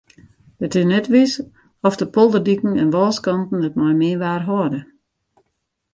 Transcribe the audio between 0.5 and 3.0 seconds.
It is net wis oft de polderdiken en